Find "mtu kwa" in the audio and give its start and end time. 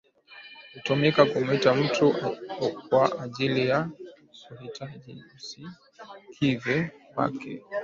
1.75-3.21